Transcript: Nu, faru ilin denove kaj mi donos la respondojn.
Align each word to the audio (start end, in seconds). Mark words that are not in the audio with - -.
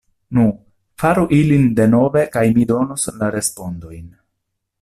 Nu, 0.37 0.45
faru 1.03 1.25
ilin 1.41 1.69
denove 1.81 2.25
kaj 2.37 2.45
mi 2.57 2.67
donos 2.75 3.07
la 3.23 3.33
respondojn. 3.39 4.13